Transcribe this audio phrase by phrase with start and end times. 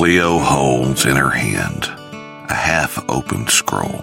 [0.00, 1.84] Clio holds in her hand
[2.48, 4.02] a half opened scroll,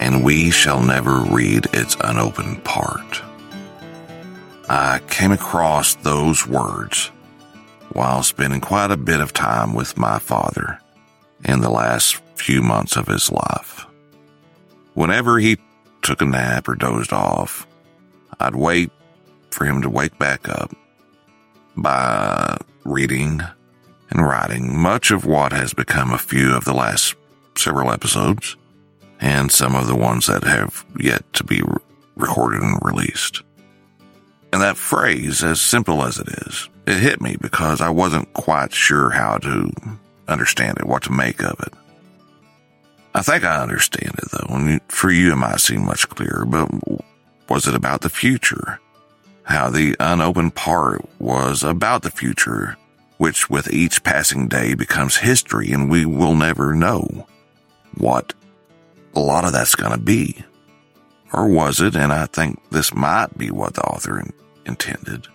[0.00, 3.22] and we shall never read its unopened part.
[4.68, 7.12] I came across those words
[7.92, 10.80] while spending quite a bit of time with my father
[11.44, 13.86] in the last few months of his life.
[14.94, 15.58] Whenever he
[16.02, 17.68] took a nap or dozed off,
[18.40, 18.90] I'd wait
[19.52, 20.74] for him to wake back up
[21.76, 23.42] by reading
[24.10, 27.14] and writing much of what has become a few of the last
[27.56, 28.56] several episodes
[29.20, 31.76] and some of the ones that have yet to be re-
[32.16, 33.42] recorded and released.
[34.52, 38.72] And that phrase, as simple as it is, it hit me because I wasn't quite
[38.72, 39.70] sure how to
[40.28, 41.72] understand it, what to make of it.
[43.14, 46.68] I think I understand it though, and for you it might seem much clearer, but
[47.48, 48.80] was it about the future?
[49.44, 52.76] How the unopened part was about the future,
[53.18, 57.26] which with each passing day becomes history and we will never know
[57.96, 58.34] what
[59.14, 60.44] a lot of that's going to be.
[61.32, 64.32] Or was it, and I think this might be what the author in,
[64.66, 65.26] intended,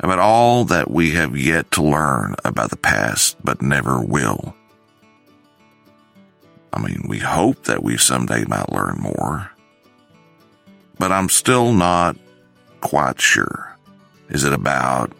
[0.00, 4.54] about all that we have yet to learn about the past but never will.
[6.72, 9.50] I mean, we hope that we someday might learn more,
[10.98, 12.16] but I'm still not
[12.80, 13.76] quite sure.
[14.28, 15.12] Is it about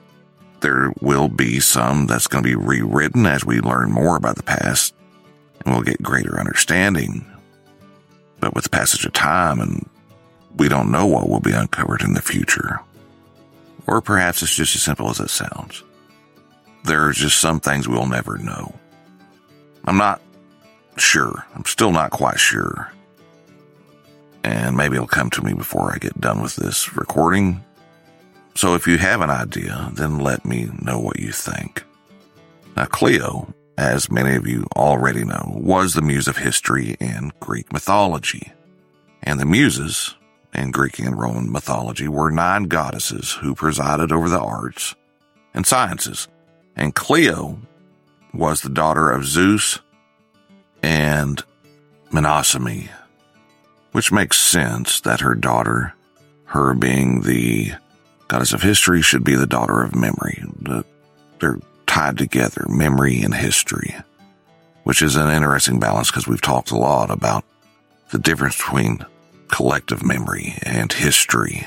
[0.61, 4.43] there will be some that's going to be rewritten as we learn more about the
[4.43, 4.95] past
[5.65, 7.25] and we'll get greater understanding?
[8.41, 9.89] But with the passage of time and
[10.57, 12.81] we don't know what will be uncovered in the future.
[13.87, 15.83] Or perhaps it's just as simple as it sounds.
[16.85, 18.75] There are just some things we'll never know.
[19.85, 20.21] I'm not
[20.97, 21.45] sure.
[21.55, 22.93] I'm still not quite sure.
[24.45, 27.65] And maybe it'll come to me before I get done with this recording.
[28.57, 31.85] So if you have an idea, then let me know what you think.
[32.75, 37.71] Now, Clio, as many of you already know, was the muse of history and Greek
[37.71, 38.53] mythology.
[39.23, 40.15] And the muses,
[40.55, 44.95] in Greek and Roman mythology, were nine goddesses who presided over the arts
[45.53, 46.27] and sciences.
[46.75, 47.59] And Clio
[48.33, 49.81] was the daughter of Zeus
[50.83, 51.43] and
[52.11, 52.89] Mnemosyne,
[53.93, 55.93] which makes sense that her daughter,
[56.47, 57.73] her being the
[58.29, 60.43] goddess of history, should be the daughter of memory.
[61.41, 63.95] They're tied together, memory and history,
[64.85, 67.45] which is an interesting balance because we've talked a lot about
[68.11, 69.05] the difference between
[69.49, 71.67] collective memory and history.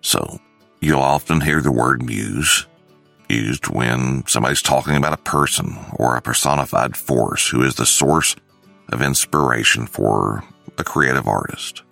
[0.00, 0.40] So
[0.80, 2.66] you'll often hear the word muse
[3.28, 8.36] used when somebody's talking about a person or a personified force who is the source
[8.90, 10.44] of inspiration for
[10.78, 11.82] a creative artist.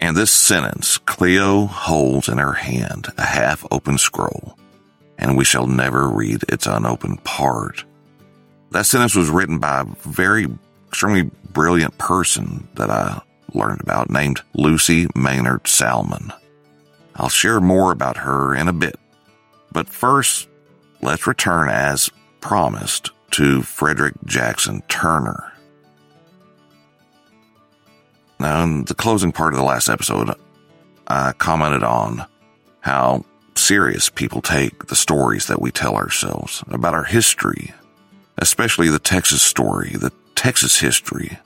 [0.00, 4.56] And this sentence, Clio holds in her hand a half open scroll,
[5.18, 7.84] and we shall never read its unopened part.
[8.70, 10.46] That sentence was written by a very
[10.88, 13.20] extremely brilliant person that I
[13.54, 16.32] learned about named Lucy Maynard Salmon.
[17.16, 18.98] I'll share more about her in a bit.
[19.72, 20.48] But first,
[21.02, 22.10] let's return as
[22.40, 25.52] promised to Frederick Jackson Turner.
[28.40, 30.34] Now, in the closing part of the last episode,
[31.06, 32.26] I commented on
[32.80, 33.24] how
[33.56, 37.72] serious people take the stories that we tell ourselves about our history,
[38.38, 41.38] especially the Texas story, the Texas history.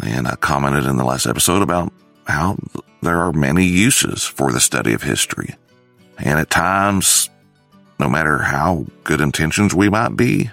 [0.00, 1.92] And I commented in the last episode about
[2.26, 2.56] how
[3.02, 5.54] there are many uses for the study of history.
[6.18, 7.28] And at times,
[8.00, 10.50] no matter how good intentions we might be,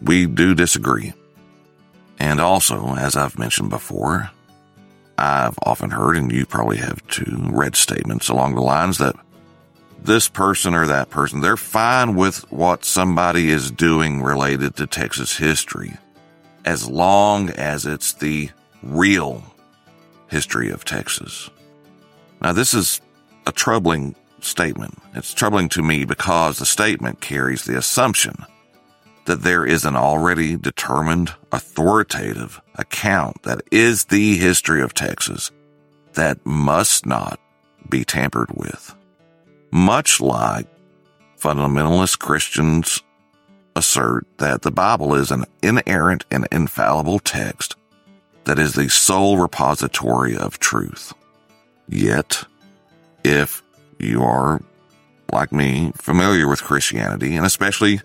[0.00, 1.12] we do disagree.
[2.18, 4.30] And also, as I've mentioned before,
[5.18, 9.16] I've often heard, and you probably have too, read statements along the lines that
[10.02, 15.36] this person or that person, they're fine with what somebody is doing related to Texas
[15.36, 15.96] history,
[16.64, 18.50] as long as it's the
[18.82, 19.42] real
[20.28, 21.48] history of Texas.
[22.42, 23.00] Now, this is
[23.46, 24.98] a troubling statement.
[25.14, 28.44] It's troubling to me because the statement carries the assumption
[29.26, 35.50] that there is an already determined authoritative account that is the history of Texas
[36.12, 37.40] that must not
[37.88, 38.94] be tampered with.
[39.70, 40.66] Much like
[41.38, 43.02] fundamentalist Christians
[43.76, 47.76] assert that the Bible is an inerrant and infallible text
[48.44, 51.12] that is the sole repository of truth.
[51.88, 52.44] Yet,
[53.24, 53.62] if
[53.98, 54.60] you are,
[55.32, 58.00] like me, familiar with Christianity, and especially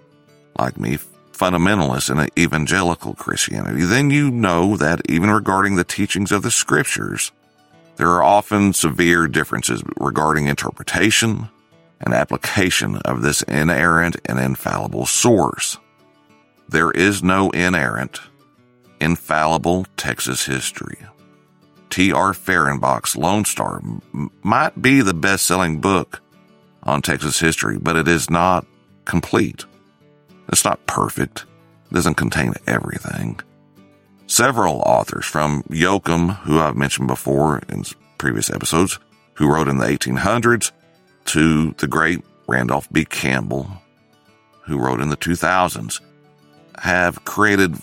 [0.61, 0.97] like me,
[1.31, 7.31] fundamentalist and evangelical Christianity, then you know that even regarding the teachings of the scriptures,
[7.95, 11.49] there are often severe differences regarding interpretation
[12.01, 15.77] and application of this inerrant and infallible source.
[16.67, 18.21] There is no inerrant,
[19.01, 20.97] infallible Texas history.
[21.89, 22.33] T.R.
[22.33, 26.21] Fehrenbach's Lone Star m- might be the best selling book
[26.83, 28.65] on Texas history, but it is not
[29.05, 29.65] complete.
[30.49, 31.45] It's not perfect.
[31.89, 33.39] It doesn't contain everything.
[34.27, 37.83] Several authors from Yoakum, who I've mentioned before in
[38.17, 38.99] previous episodes,
[39.33, 40.71] who wrote in the 1800s,
[41.25, 43.05] to the great Randolph B.
[43.05, 43.69] Campbell,
[44.65, 45.99] who wrote in the 2000s,
[46.79, 47.75] have created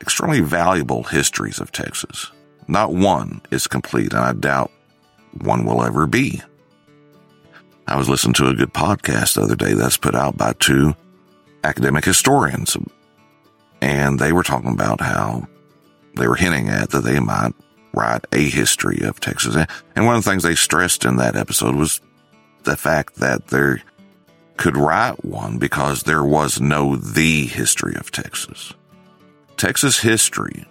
[0.00, 2.30] extremely valuable histories of Texas.
[2.68, 4.70] Not one is complete, and I doubt
[5.42, 6.42] one will ever be.
[7.86, 10.94] I was listening to a good podcast the other day that's put out by two
[11.64, 12.76] academic historians,
[13.80, 15.48] and they were talking about how
[16.16, 17.52] they were hinting at that they might
[17.92, 19.56] write a history of Texas.
[19.96, 22.00] And one of the things they stressed in that episode was
[22.64, 23.82] the fact that they
[24.56, 28.72] could write one because there was no the history of Texas.
[29.56, 30.66] Texas history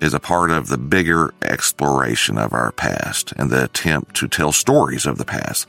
[0.00, 4.52] is a part of the bigger exploration of our past and the attempt to tell
[4.52, 5.66] stories of the past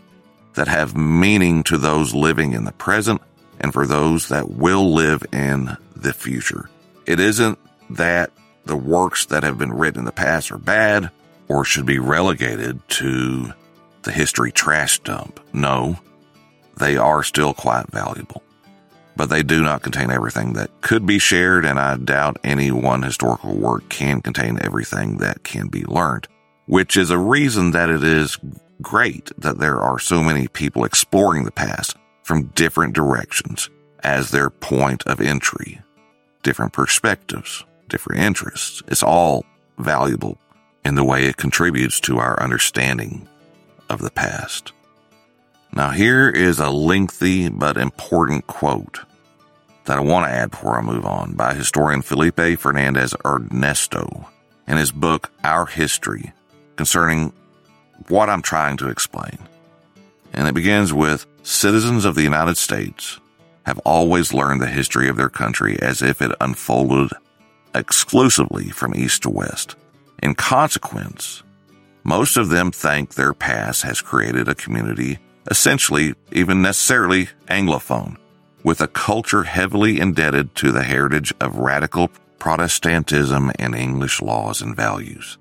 [0.55, 3.21] that have meaning to those living in the present
[3.59, 6.69] and for those that will live in the future.
[7.05, 7.57] It isn't
[7.91, 8.31] that
[8.65, 11.09] the works that have been written in the past are bad
[11.47, 13.53] or should be relegated to
[14.03, 15.39] the history trash dump.
[15.53, 15.97] No,
[16.77, 18.43] they are still quite valuable
[19.17, 23.01] but they do not contain everything that could be shared, and I doubt any one
[23.01, 26.27] historical work can contain everything that can be learned,
[26.67, 28.37] which is a reason that it is
[28.79, 31.97] great that there are so many people exploring the past
[32.27, 33.69] from different directions
[34.03, 35.79] as their point of entry,
[36.43, 38.83] different perspectives, different interests.
[38.89, 39.45] It's all
[39.77, 40.37] valuable
[40.83, 43.29] in the way it contributes to our understanding
[43.89, 44.73] of the past.
[45.71, 48.99] Now, here is a lengthy but important quote
[49.85, 54.25] that I want to add before I move on by historian Felipe Fernandez Armesto
[54.67, 56.33] in his book, Our History,
[56.75, 57.31] concerning
[58.09, 59.37] what I'm trying to explain.
[60.33, 63.19] And it begins with citizens of the United States
[63.65, 67.11] have always learned the history of their country as if it unfolded
[67.73, 69.75] exclusively from east to west.
[70.21, 71.43] In consequence,
[72.03, 78.17] most of them think their past has created a community essentially, even necessarily Anglophone
[78.63, 82.09] with a culture heavily indebted to the heritage of radical
[82.39, 85.37] Protestantism and English laws and values.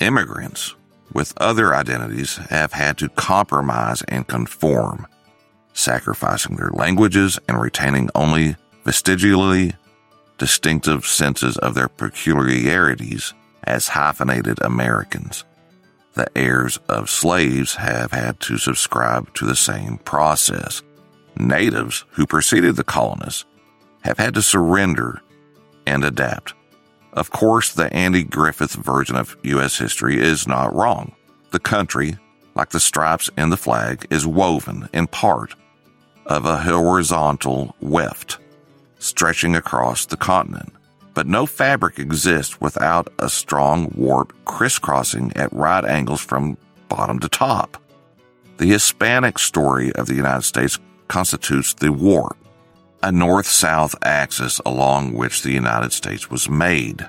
[0.00, 0.74] Immigrants
[1.12, 5.06] with other identities have had to compromise and conform,
[5.78, 9.72] sacrificing their languages and retaining only vestigially
[10.36, 13.32] distinctive senses of their peculiarities
[13.62, 15.44] as hyphenated Americans.
[16.14, 20.82] The heirs of slaves have had to subscribe to the same process,
[21.36, 23.44] natives who preceded the colonists
[24.02, 25.20] have had to surrender
[25.86, 26.54] and adapt.
[27.12, 29.78] Of course, the Andy Griffith version of U.S.
[29.78, 31.14] history is not wrong.
[31.50, 32.16] The country,
[32.54, 35.54] like the stripes in the flag, is woven in part
[36.28, 38.38] of a horizontal weft
[38.98, 40.72] stretching across the continent.
[41.14, 46.56] But no fabric exists without a strong warp crisscrossing at right angles from
[46.88, 47.82] bottom to top.
[48.58, 52.36] The Hispanic story of the United States constitutes the warp,
[53.02, 57.08] a north-south axis along which the United States was made,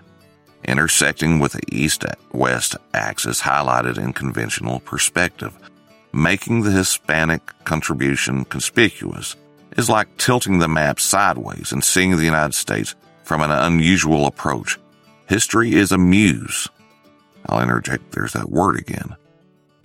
[0.64, 5.58] intersecting with the east-west axis highlighted in conventional perspective.
[6.12, 9.36] Making the Hispanic contribution conspicuous
[9.78, 14.80] is like tilting the map sideways and seeing the United States from an unusual approach.
[15.28, 16.68] History is a muse.
[17.46, 19.16] I'll interject, there's that word again.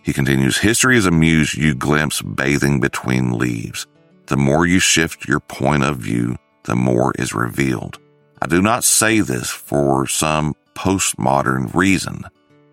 [0.03, 3.87] He continues, History is a muse you glimpse bathing between leaves.
[4.27, 7.99] The more you shift your point of view, the more is revealed.
[8.41, 12.25] I do not say this for some postmodern reason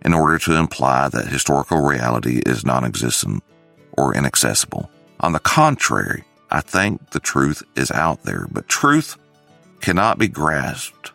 [0.04, 3.44] in order to imply that historical reality is non-existent
[3.94, 4.90] or inaccessible.
[5.20, 9.18] On the contrary, I think the truth is out there, but truth
[9.80, 11.12] cannot be grasped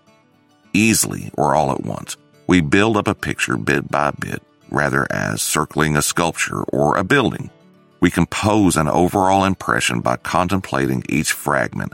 [0.72, 2.16] easily or all at once.
[2.46, 7.04] We build up a picture bit by bit rather as circling a sculpture or a
[7.04, 7.50] building.
[8.00, 11.92] We compose an overall impression by contemplating each fragment,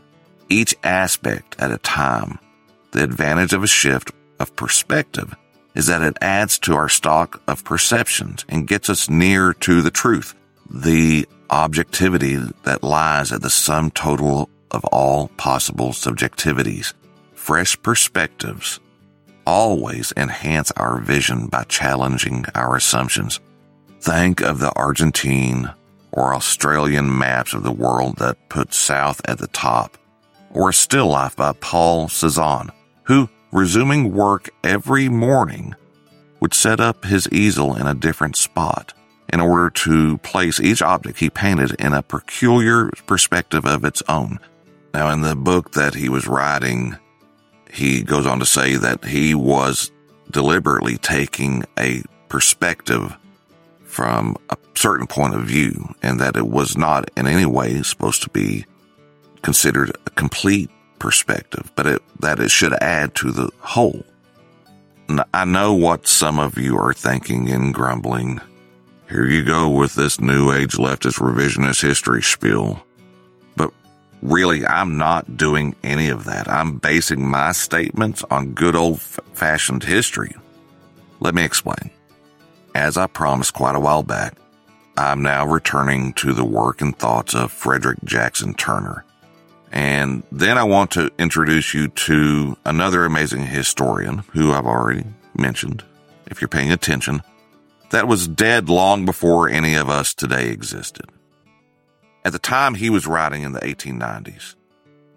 [0.49, 2.39] each aspect at a time.
[2.91, 5.35] The advantage of a shift of perspective
[5.75, 9.91] is that it adds to our stock of perceptions and gets us near to the
[9.91, 10.35] truth,
[10.69, 16.95] the objectivity that lies at the sum total of all possible subjectivities.
[17.35, 18.81] Fresh perspectives
[19.47, 23.41] always enhance our vision by challenging our assumptions.
[24.01, 25.73] Think of the Argentine
[26.13, 29.97] or Australian maps of the world that put south at the top,
[30.51, 32.71] or A Still Life by Paul Cezanne,
[33.05, 35.75] who, resuming work every morning,
[36.41, 38.93] would set up his easel in a different spot
[39.33, 44.39] in order to place each object he painted in a peculiar perspective of its own.
[44.93, 46.97] Now, in the book that he was writing,
[47.73, 49.91] he goes on to say that he was
[50.31, 53.17] deliberately taking a perspective
[53.85, 58.23] from a certain point of view and that it was not in any way supposed
[58.23, 58.65] to be
[59.43, 60.71] considered a complete
[61.03, 64.05] perspective, but it, that it should add to the whole.
[65.35, 68.41] I know what some of you are thinking and grumbling.
[69.11, 72.87] Here you go with this new age leftist revisionist history spiel.
[73.57, 73.73] But
[74.23, 76.49] really, I'm not doing any of that.
[76.49, 80.37] I'm basing my statements on good old fashioned history.
[81.19, 81.91] Let me explain.
[82.77, 84.37] As I promised quite a while back,
[84.97, 89.05] I'm now returning to the work and thoughts of Frederick Jackson Turner.
[89.73, 95.05] And then I want to introduce you to another amazing historian who I've already
[95.37, 95.83] mentioned,
[96.27, 97.23] if you're paying attention,
[97.91, 101.07] that was dead long before any of us today existed.
[102.25, 104.55] At the time he was writing in the 1890s,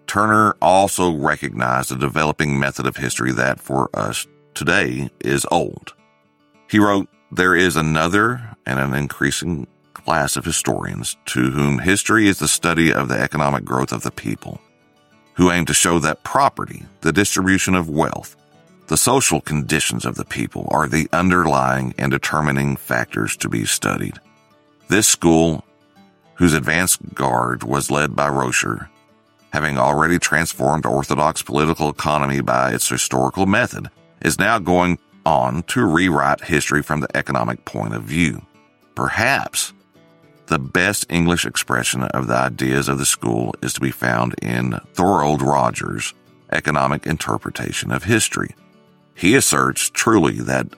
[0.06, 5.92] Turner also recognized a developing method of history that for us today is old.
[6.70, 9.66] He wrote, There is another and an increasing
[10.04, 14.10] class of historians to whom history is the study of the economic growth of the
[14.10, 14.60] people,
[15.34, 18.36] who aim to show that property, the distribution of wealth,
[18.88, 24.20] the social conditions of the people are the underlying and determining factors to be studied.
[24.88, 25.64] This school,
[26.34, 28.88] whose advance guard was led by Roscher,
[29.52, 33.90] having already transformed orthodox political economy by its historical method,
[34.22, 38.40] is now going on to rewrite history from the economic point of view.
[38.94, 39.72] Perhaps
[40.46, 44.78] the best English expression of the ideas of the school is to be found in
[44.94, 46.14] Thorold Rogers'
[46.52, 48.54] economic interpretation of history
[49.16, 50.68] he asserts truly that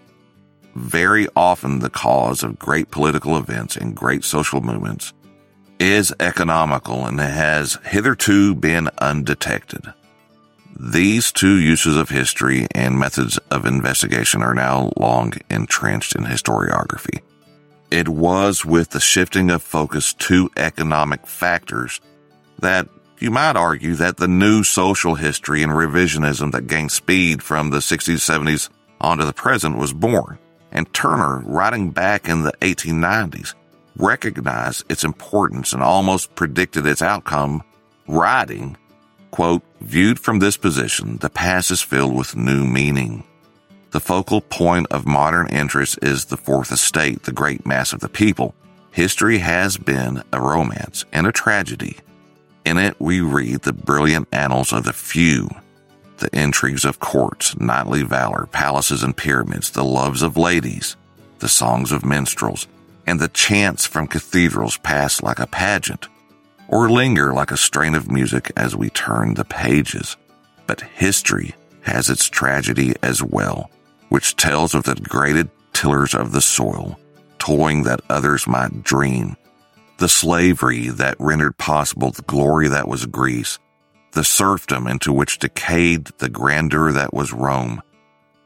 [0.74, 5.12] very often the cause of great political events and great social movements
[5.80, 9.92] is economical and has hitherto been undetected.
[10.78, 17.20] These two uses of history and methods of investigation are now long entrenched in historiography.
[17.90, 22.00] It was with the shifting of focus to economic factors
[22.58, 27.70] that you might argue that the new social history and revisionism that gained speed from
[27.70, 28.68] the 60s, 70s
[29.00, 30.38] onto the present was born.
[30.70, 33.54] And Turner, writing back in the 1890s,
[33.96, 37.62] recognized its importance and almost predicted its outcome,
[38.06, 38.76] writing,
[39.30, 43.24] quote, viewed from this position, the past is filled with new meaning.
[43.90, 48.08] The focal point of modern interest is the fourth estate, the great mass of the
[48.08, 48.54] people.
[48.90, 51.98] History has been a romance and a tragedy
[52.68, 55.48] in it, we read the brilliant annals of the few,
[56.18, 60.94] the intrigues of courts, knightly valor, palaces and pyramids, the loves of ladies,
[61.38, 62.66] the songs of minstrels,
[63.06, 66.08] and the chants from cathedrals pass like a pageant,
[66.68, 70.18] or linger like a strain of music as we turn the pages.
[70.66, 71.54] But history
[71.84, 73.70] has its tragedy as well,
[74.08, 76.98] which tells of the degraded tillers of the soil,
[77.38, 79.36] toiling that others might dream,
[79.98, 83.58] the slavery that rendered possible the glory that was Greece,
[84.12, 87.82] the serfdom into which decayed the grandeur that was Rome.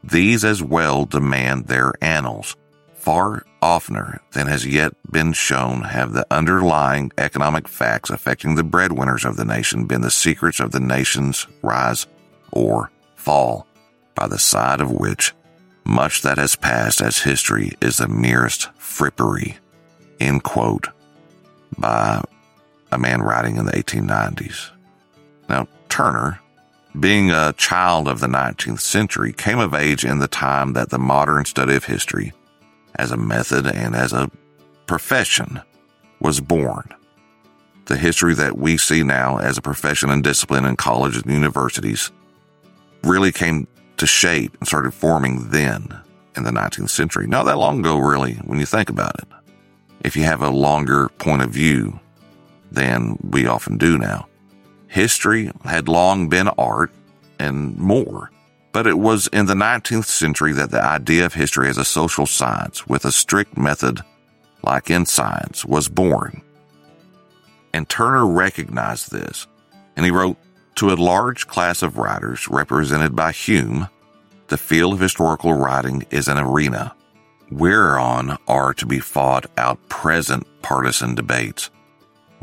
[0.03, 2.55] These as well demand their annals.
[2.95, 9.25] Far oftener than has yet been shown have the underlying economic facts affecting the breadwinners
[9.25, 12.07] of the nation been the secrets of the nation's rise
[12.51, 13.67] or fall,
[14.15, 15.33] by the side of which
[15.85, 19.57] much that has passed as history is the merest frippery.
[20.19, 20.87] End quote
[21.77, 22.23] by
[22.91, 24.69] a man writing in the 1890s.
[25.49, 26.39] Now, Turner,
[26.99, 30.99] being a child of the 19th century, came of age in the time that the
[30.99, 32.33] modern study of history,
[32.95, 34.29] as a method and as a
[34.85, 35.61] profession,
[36.19, 36.87] was born.
[37.85, 42.11] The history that we see now as a profession and discipline in colleges and universities
[43.03, 45.87] really came to shape and started forming then
[46.35, 47.27] in the 19th century.
[47.27, 49.27] Not that long ago, really, when you think about it
[50.03, 51.99] if you have a longer point of view
[52.71, 54.27] than we often do now.
[54.87, 56.91] History had long been art
[57.39, 58.29] and more,
[58.71, 62.25] but it was in the 19th century that the idea of history as a social
[62.25, 64.01] science with a strict method,
[64.61, 66.41] like in science, was born.
[67.73, 69.47] And Turner recognized this,
[69.95, 70.37] and he wrote,
[70.75, 73.87] to a large class of writers represented by Hume,
[74.47, 76.95] the field of historical writing is an arena
[77.51, 81.69] whereon are to be fought out present partisan debates.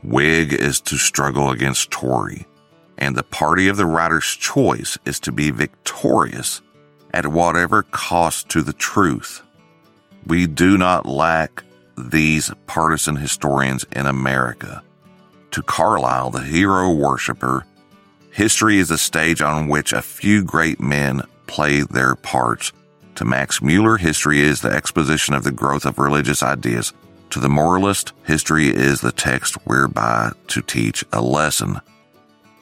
[0.03, 2.47] Whig is to struggle against Tory,
[2.97, 6.63] and the party of the writer's choice is to be victorious
[7.13, 9.43] at whatever cost to the truth.
[10.27, 11.65] We do not lack
[11.99, 14.83] these partisan historians in America.
[15.53, 17.67] To Carlyle, the hero worshiper,
[18.41, 22.73] history is a stage on which a few great men play their parts.
[23.17, 26.95] To Max Mueller, history is the exposition of the growth of religious ideas.
[27.33, 31.83] To the moralist, history is the text whereby to teach a lesson.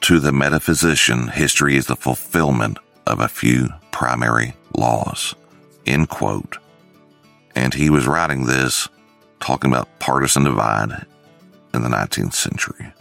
[0.01, 5.33] To the metaphysician, history is the fulfillment of a few primary laws.
[5.85, 6.57] End quote.
[7.55, 8.89] And he was writing this
[9.39, 11.05] talking about partisan divide
[11.73, 12.91] in the 19th century.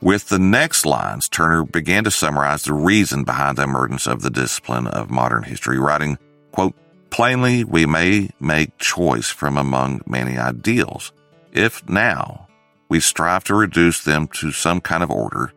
[0.00, 4.30] With the next lines, Turner began to summarize the reason behind the emergence of the
[4.30, 6.18] discipline of modern history, writing,
[6.52, 6.74] quote,
[7.10, 11.12] Plainly, we may make choice from among many ideals.
[11.52, 12.46] If now
[12.88, 15.52] we strive to reduce them to some kind of order,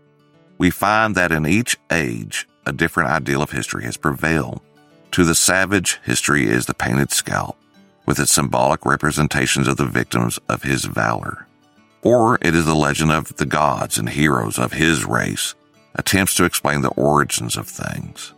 [0.57, 4.61] we find that in each age a different ideal of history has prevailed.
[5.11, 7.57] To the savage, history is the painted scalp,
[8.05, 11.47] with its symbolic representations of the victims of his valor.
[12.01, 15.53] Or it is the legend of the gods and heroes of his race,
[15.95, 18.33] attempts to explain the origins of things.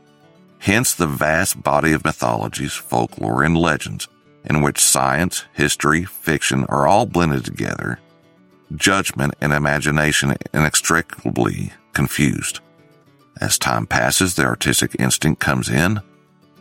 [0.59, 4.07] Hence the vast body of mythologies, folklore, and legends
[4.45, 7.99] in which science, history, fiction are all blended together,
[8.75, 12.59] judgment and imagination inextricably confused.
[13.39, 16.01] As time passes, the artistic instinct comes in,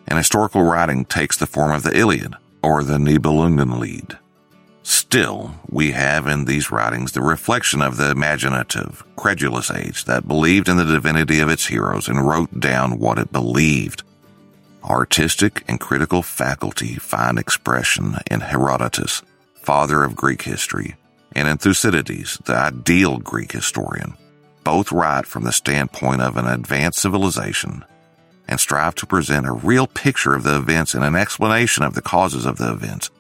[0.06, 4.18] and historical writing takes the form of the Iliad or the Nibelungenlied.
[4.82, 10.68] Still, we have in these writings the reflection of the imaginative, credulous age that believed
[10.68, 14.02] in the divinity of its heroes and wrote down what it believed.
[14.82, 19.22] Artistic and critical faculty find expression in Herodotus,
[19.54, 20.96] father of Greek history,
[21.32, 24.16] and in Thucydides, the ideal Greek historian
[24.64, 27.84] both write from the standpoint of an advanced civilization
[28.48, 32.02] and strive to present a real picture of the events and an explanation of the
[32.02, 33.10] causes of the events.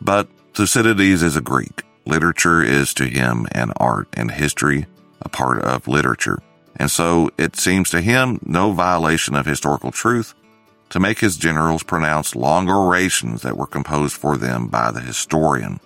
[0.00, 1.82] But Thucydides is a Greek.
[2.06, 4.86] Literature is to him an art and history
[5.20, 6.38] a part of literature.
[6.76, 10.32] And so it seems to him no violation of historical truth
[10.90, 15.80] to make his generals pronounce long orations that were composed for them by the historian.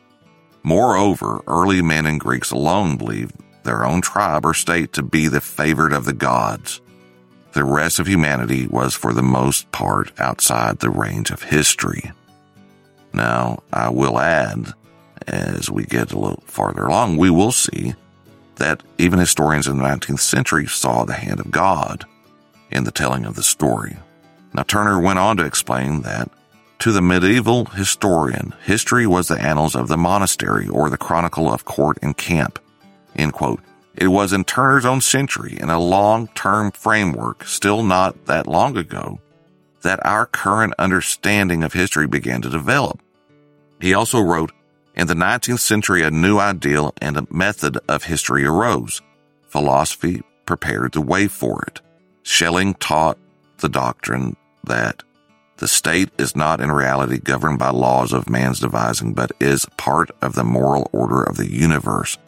[0.63, 5.41] Moreover, early men and Greeks alone believed their own tribe or state to be the
[5.41, 6.83] favored of the gods.
[7.53, 12.13] The rest of humanity was for the most part outside the range of history.
[13.19, 14.75] Now, I will add,
[15.27, 17.95] as we get a little farther along, we will see
[18.57, 22.05] that even historians in the 19th century saw the hand of God
[22.71, 23.97] in the telling of the story.
[24.55, 26.31] Now, Turner went on to explain that
[26.79, 31.65] to the medieval historian, history was the annals of the monastery or the chronicle of
[31.65, 32.61] court and camp.
[33.17, 33.61] End quote.
[33.97, 39.19] It was in Turner's own century, in a long-term framework, still not that long ago,
[39.83, 43.03] that our current understanding of history began to develop.
[43.81, 44.53] He also wrote,
[44.95, 49.01] in the 19th century, a new ideal and a method of history arose.
[49.47, 51.81] Philosophy prepared the way for it.
[52.23, 53.19] Schelling taught
[53.59, 55.03] the doctrine that
[55.59, 60.11] the state is not in reality governed by laws of man's devising, but is part
[60.23, 62.19] of the moral order of the universe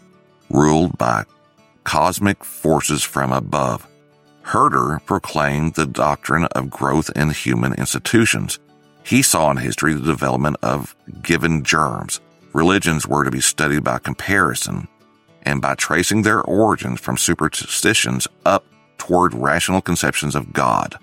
[0.51, 1.25] ruled by
[1.85, 3.87] cosmic forces from above.
[4.43, 8.59] Herder proclaimed the doctrine of growth in human institutions.
[9.05, 12.21] He saw in history the development of given germs.
[12.53, 14.89] Religions were to be studied by comparison
[15.43, 18.67] and by tracing their origins from superstitions up
[18.99, 20.99] toward rational conceptions of God.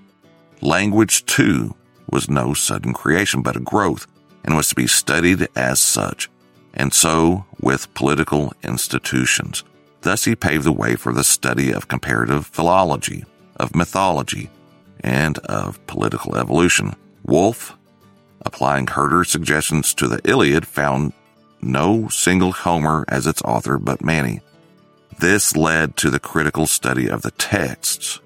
[0.62, 1.76] Language, too,
[2.10, 4.08] was no sudden creation, but a growth,
[4.44, 6.30] and was to be studied as such
[6.78, 9.64] and so with political institutions.
[10.02, 13.26] Thus, he paved the way for the study of comparative philology,
[13.58, 14.50] of mythology,
[15.02, 16.96] and of political evolution.
[17.24, 17.76] Wolf,
[18.48, 21.14] applying Herder's suggestions to the Iliad, found
[21.62, 24.42] no single Homer as its author but many.
[25.20, 28.20] This led to the critical study of the texts.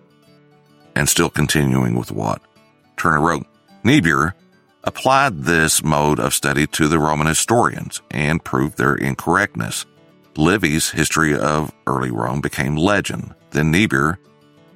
[0.96, 2.42] And still continuing with what
[2.98, 3.48] Turner wrote,
[3.84, 4.36] Niebuhr
[4.84, 9.86] applied this mode of study to the Roman historians and proved their incorrectness.
[10.38, 13.34] Livy's history of early Rome became legend.
[13.52, 14.20] Then Niebuhr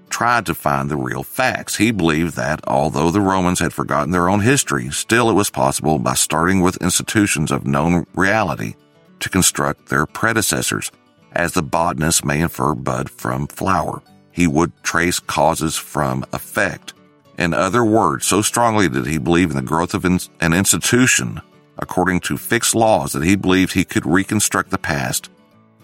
[0.09, 1.75] tried to find the real facts.
[1.75, 5.99] He believed that although the Romans had forgotten their own history, still it was possible
[5.99, 8.75] by starting with institutions of known reality
[9.19, 10.91] to construct their predecessors,
[11.31, 14.01] as the botanist may infer bud from flower.
[14.31, 16.93] He would trace causes from effect
[17.37, 21.41] in other words, so strongly did he believe in the growth of an institution
[21.77, 25.29] according to fixed laws that he believed he could reconstruct the past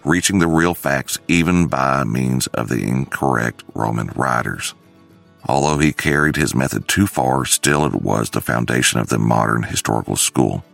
[0.04, 4.74] reaching the real facts even by means of the incorrect Roman writers.
[5.46, 9.64] Although he carried his method too far, still it was the foundation of the modern
[9.64, 10.64] historical school.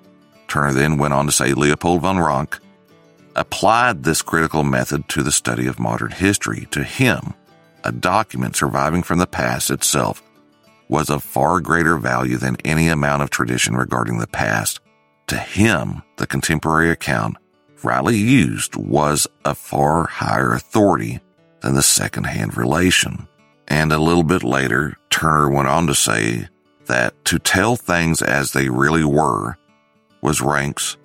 [0.47, 2.59] Turner then went on to say Leopold von Ranke
[3.37, 6.67] applied this critical method to the study of modern history.
[6.73, 7.35] To him,
[7.85, 10.23] a document surviving from the past itself
[10.89, 14.81] was of far greater value than any amount of tradition regarding the past.
[15.29, 17.37] To him, the contemporary account,
[17.85, 21.21] rightly used, was a far higher authority
[21.61, 23.29] than the second-hand relation.
[23.67, 26.49] And a little bit later, Turner went on to say
[26.87, 29.57] that to tell things as they really were
[30.23, 30.97] was Rank's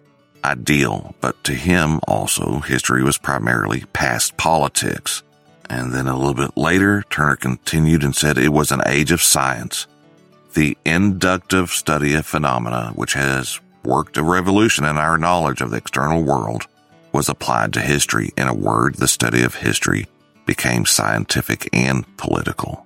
[0.44, 5.24] ideal, but to him also, history was primarily past politics.
[5.70, 9.22] And then a little bit later, Turner continued and said it was an age of
[9.22, 9.88] science.
[10.54, 15.78] The inductive study of phenomena, which has worked a revolution in our knowledge of the
[15.78, 16.68] external world,
[17.12, 18.32] was applied to history.
[18.38, 20.08] In a word, the study of history
[20.46, 22.86] became scientific and political.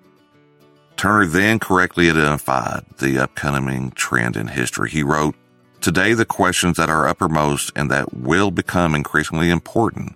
[0.96, 4.90] Turner then correctly identified the upcoming trend in history.
[4.90, 5.36] He wrote,
[5.80, 10.16] Today, the questions that are uppermost and that will become increasingly important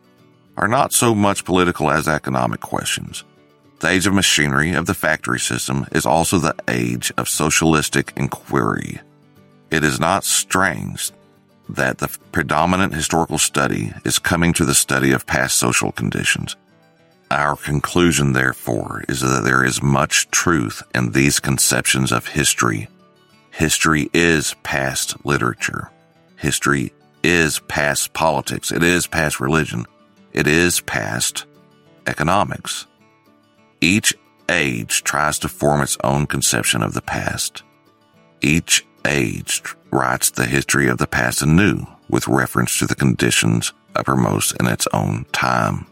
[0.58, 3.24] are not so much political as economic questions.
[3.80, 9.00] The age of machinery of the factory system is also the age of socialistic inquiry.
[9.72, 11.12] It is not strange
[11.70, 16.56] that the predominant historical study is coming to the study of past social conditions.
[17.32, 22.90] Our conclusion, therefore, is that there is much truth in these conceptions of history
[23.52, 25.92] History is past literature.
[26.38, 28.72] History is past politics.
[28.72, 29.86] It is past religion.
[30.32, 31.46] It is past
[32.08, 32.88] economics.
[33.82, 34.14] Each
[34.50, 37.64] age tries to form its own conception of the past.
[38.42, 44.56] Each age writes the history of the past anew with reference to the conditions uppermost
[44.60, 45.86] in its own time.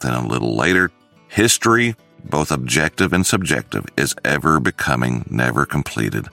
[0.00, 0.90] Then a little later,
[1.28, 6.28] history, both objective and subjective, is ever becoming never completed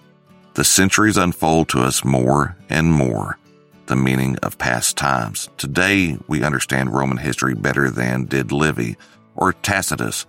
[0.58, 3.38] the centuries unfold to us more and more
[3.86, 5.50] the meaning of past times.
[5.56, 8.98] Today, we understand Roman history better than did Livy
[9.36, 10.26] or Tacitus,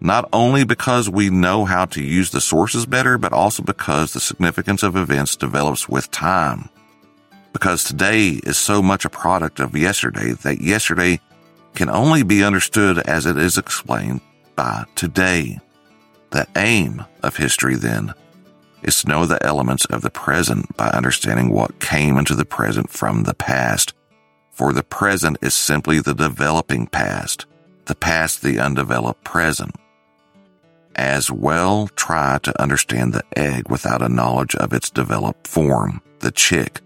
[0.00, 4.20] not only because we know how to use the sources better, but also because the
[4.20, 6.68] significance of events develops with time.
[7.52, 11.20] Because today is so much a product of yesterday that yesterday
[11.74, 14.20] can only be understood as it is explained
[14.56, 15.60] by today.
[16.30, 18.12] The aim of history then
[18.82, 22.90] is to know the elements of the present by understanding what came into the present
[22.90, 23.94] from the past.
[24.50, 27.46] For the present is simply the developing past,
[27.86, 29.74] the past the undeveloped present.
[30.96, 36.30] As well try to understand the egg without a knowledge of its developed form, the
[36.30, 36.80] chick,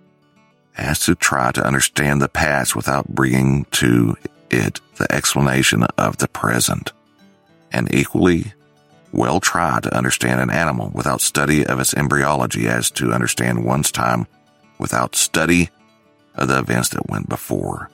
[0.76, 4.16] as to try to understand the past without bringing to
[4.50, 6.92] it the explanation of the present.
[7.70, 8.54] And equally
[9.12, 13.90] well try to understand an animal without study of its embryology as to understand one's
[13.90, 14.26] time
[14.78, 15.70] without study
[16.34, 17.90] of the events that went before.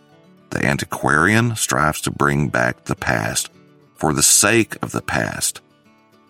[0.50, 3.50] The antiquarian strives to bring back the past
[3.96, 5.60] for the sake of the past.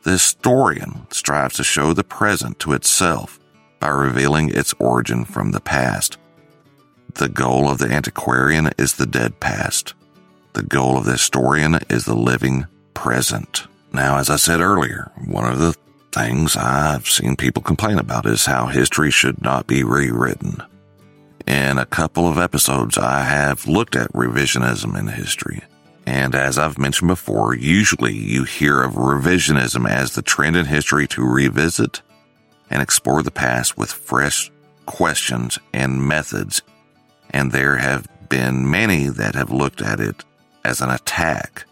[0.05, 3.41] The historian strives to show the present to itself
[3.81, 6.19] by revealing its origin from the past.
[7.15, 9.95] The goal of the antiquarian is the dead past.
[10.53, 13.67] The goal of the historian is the living present.
[13.95, 15.75] Now, as I said earlier, one of the
[16.13, 20.63] things I've seen people complain about is how history should not be rewritten.
[21.47, 25.63] In a couple of episodes, I have looked at revisionism in history.
[26.07, 31.07] And as I've mentioned before, usually you hear of revisionism as the trend in history
[31.09, 32.03] to revisit
[32.71, 34.51] and explore the past with fresh
[34.87, 36.63] questions and methods.
[37.31, 40.25] And there have been many that have looked at it
[40.65, 41.65] as an attack.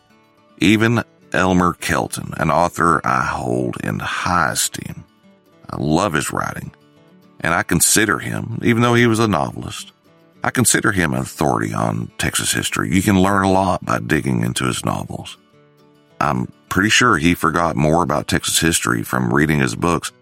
[0.58, 5.04] Even Elmer Kelton, an author I hold in high esteem.
[5.70, 6.72] I love his writing,
[7.40, 9.91] and I consider him, even though he was a novelist,
[10.42, 12.94] I consider him an authority on Texas history.
[12.94, 15.38] You can learn a lot by digging into his novels.
[16.20, 20.12] I'm pretty sure he forgot more about Texas history from reading his books.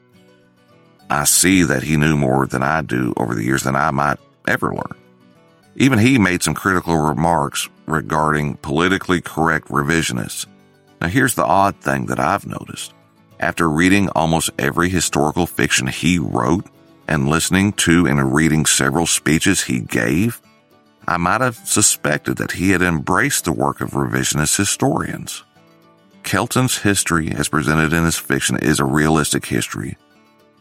[1.08, 4.18] I see that he knew more than I do over the years than I might
[4.46, 4.98] ever learn.
[5.76, 10.46] Even he made some critical remarks regarding politically correct revisionists
[11.00, 12.92] now, here's the odd thing that I've noticed.
[13.38, 16.66] After reading almost every historical fiction he wrote
[17.10, 20.40] and listening to and reading several speeches he gave,
[21.06, 25.44] I might have suspected that he had embraced the work of revisionist historians.
[26.22, 29.96] Kelton's history, as presented in his fiction, is a realistic history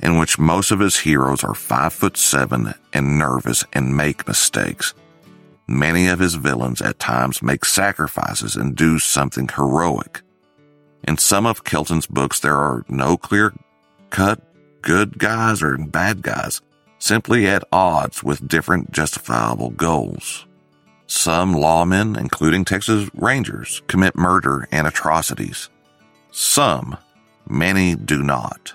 [0.02, 4.94] in which most of his heroes are five foot seven and nervous and make mistakes.
[5.68, 10.22] Many of his villains at times make sacrifices and do something heroic.
[11.04, 13.54] In some of Kelton's books, there are no clear
[14.10, 14.42] cut
[14.82, 16.62] good guys or bad guys,
[16.98, 20.46] simply at odds with different justifiable goals.
[21.08, 25.70] Some lawmen, including Texas Rangers, commit murder and atrocities.
[26.32, 26.98] Some,
[27.48, 28.74] many do not.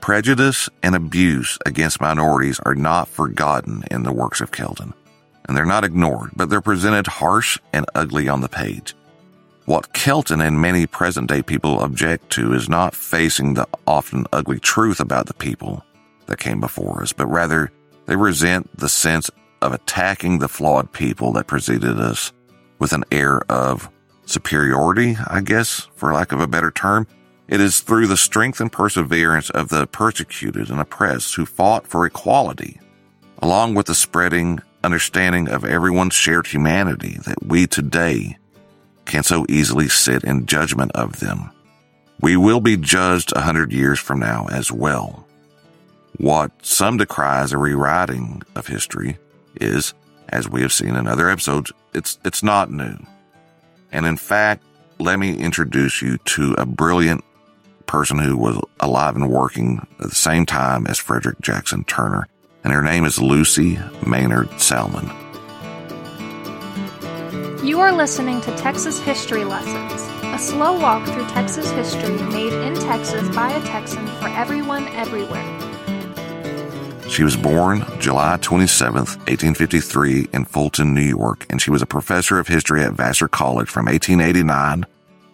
[0.00, 4.94] Prejudice and abuse against minorities are not forgotten in the works of Kelton
[5.50, 8.94] and they're not ignored, but they're presented harsh and ugly on the page.
[9.66, 14.58] What Kelton and many present day people object to is not facing the often ugly
[14.58, 15.84] truth about the people
[16.26, 17.70] that came before us, but rather
[18.06, 19.30] they resent the sense
[19.62, 22.32] of attacking the flawed people that preceded us
[22.78, 23.90] with an air of
[24.24, 27.06] superiority, I guess, for lack of a better term.
[27.46, 32.06] It is through the strength and perseverance of the persecuted and oppressed who fought for
[32.06, 32.80] equality,
[33.42, 38.38] along with the spreading understanding of everyone's shared humanity that we today
[39.10, 41.50] can so easily sit in judgment of them.
[42.20, 45.26] We will be judged a hundred years from now as well.
[46.16, 49.18] What some decry as a rewriting of history
[49.60, 49.94] is,
[50.28, 52.96] as we have seen in other episodes, it's, it's not new.
[53.92, 54.62] And in fact,
[54.98, 57.24] let me introduce you to a brilliant
[57.86, 62.28] person who was alive and working at the same time as Frederick Jackson Turner
[62.64, 65.10] and her name is Lucy Maynard Salmon.
[67.62, 72.74] You are listening to Texas History Lessons, a slow walk through Texas history made in
[72.74, 75.44] Texas by a Texan for everyone everywhere.
[77.10, 82.38] She was born July 27, 1853, in Fulton, New York, and she was a professor
[82.38, 84.86] of history at Vassar College from 1889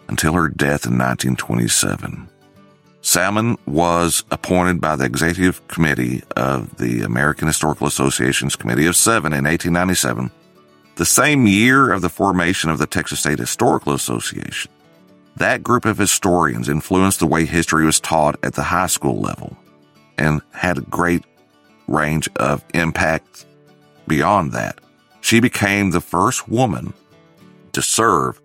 [0.09, 2.29] until her death in 1927.
[3.03, 9.33] Salmon was appointed by the Executive Committee of the American Historical Association's Committee of Seven
[9.33, 10.33] in 1897,
[10.97, 14.71] the same year of the formation of the Texas State Historical Association.
[15.37, 19.57] That group of historians influenced the way history was taught at the high school level
[20.17, 21.25] and had a great
[21.87, 23.45] range of impact
[24.09, 24.81] beyond that.
[25.21, 26.95] She became the first woman
[27.73, 28.41] to serve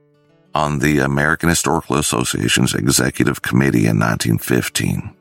[0.54, 5.16] on the American Historical Association's Executive Committee in 1915.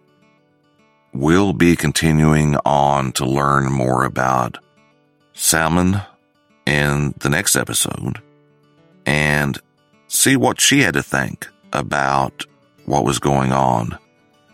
[1.13, 4.59] We'll be continuing on to learn more about
[5.33, 6.01] Salmon
[6.67, 8.21] in the next episode
[9.07, 9.59] and
[10.09, 12.45] see what she had to think about
[12.85, 13.99] what was going on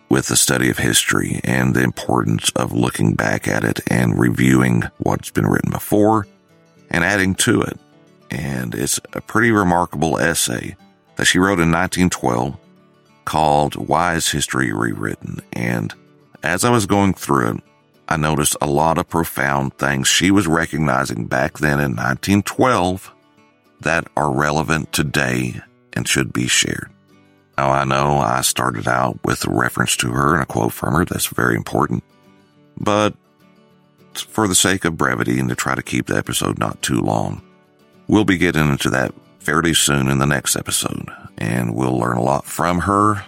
[0.08, 4.82] with the study of history and the importance of looking back at it and reviewing
[4.98, 6.26] what's been written before
[6.90, 7.78] and adding to it
[8.30, 10.76] and it's a pretty remarkable essay
[11.16, 12.56] that she wrote in 1912
[13.24, 15.40] called Why is History Rewritten?
[15.52, 15.94] And
[16.42, 17.62] as I was going through it,
[18.08, 23.12] I noticed a lot of profound things she was recognizing back then in 1912
[23.80, 25.60] that are relevant today
[25.92, 26.90] and should be shared.
[27.58, 30.94] Now I know I started out with a reference to her and a quote from
[30.94, 31.04] her.
[31.04, 32.04] That's very important.
[32.78, 33.14] But
[34.14, 37.42] for the sake of brevity and to try to keep the episode not too long,
[38.08, 42.22] We'll be getting into that fairly soon in the next episode, and we'll learn a
[42.22, 43.24] lot from her,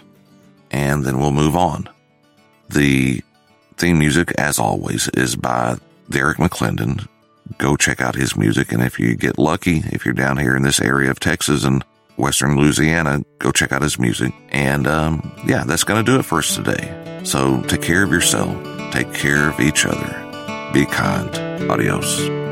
[0.71, 1.89] and then we'll move on.
[2.69, 3.21] The
[3.79, 5.77] theme music, as always, is by
[6.09, 7.07] Derrick McClendon.
[7.57, 10.61] Go check out his music, and if you get lucky, if you're down here in
[10.61, 11.83] this area of Texas and
[12.17, 14.33] Western Louisiana, go check out his music.
[14.49, 17.21] And um, yeah, that's going to do it for us today.
[17.23, 18.53] So take care of yourself,
[18.91, 21.29] take care of each other, be kind.
[21.69, 22.48] Adios.